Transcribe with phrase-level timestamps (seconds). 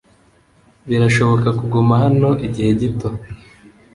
[0.89, 3.09] Birashoboka kuguma hano igihe gito?